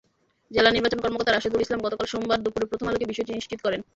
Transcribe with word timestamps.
জেলা 0.51 0.69
নির্বাচন 0.71 0.99
কর্মকর্তা 1.01 1.31
রাশেদুল 1.31 1.63
ইসলাম 1.63 1.83
গতকাল 1.83 2.07
সোমবার 2.09 2.39
দুপুরে 2.43 2.69
প্রথম 2.69 2.85
আলোকে 2.87 3.09
বিষয়টি 3.11 3.31
নিশ্চিত 3.33 3.59
করেন। 3.65 3.81